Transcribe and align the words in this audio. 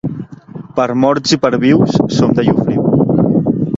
Per 0.79 0.87
morts 1.03 1.35
i 1.37 1.39
per 1.45 1.51
vius, 1.65 1.99
som 2.17 2.33
de 2.41 2.47
Llofriu. 2.49 2.91